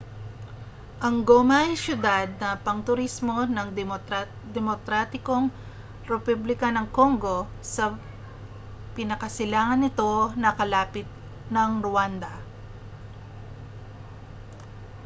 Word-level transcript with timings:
ang 1.05 1.17
goma 1.27 1.57
ay 1.69 1.73
siyudad 1.83 2.25
na 2.41 2.49
pangturismo 2.65 3.37
ng 3.47 3.67
demokratikong 4.55 5.45
republika 6.11 6.67
ng 6.73 6.87
congo 6.97 7.37
sa 7.75 7.85
pinakasilangan 8.97 9.77
nito 9.81 10.11
na 10.41 10.49
kalapit 10.59 11.05
ng 11.53 11.71
rwanda 11.87 12.31